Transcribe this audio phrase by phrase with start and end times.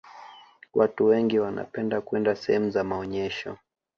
[0.73, 3.57] watu wengi wanapenda kwenda sehemu za maonyesho